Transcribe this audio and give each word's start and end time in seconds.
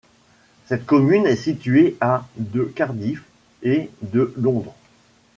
Cette 0.65 0.87
commune 0.87 1.27
est 1.27 1.35
située 1.35 1.95
à 2.01 2.27
de 2.35 2.63
Cardiff 2.63 3.21
et 3.61 3.91
de 4.01 4.33
Londres. 4.35 4.73